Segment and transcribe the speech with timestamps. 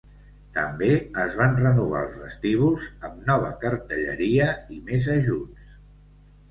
[0.53, 0.87] També
[1.23, 5.75] es van renovar els vestíbuls, amb nova cartelleria i més ajuts.